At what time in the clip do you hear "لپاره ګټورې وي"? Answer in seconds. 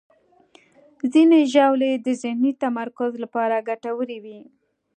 3.23-4.39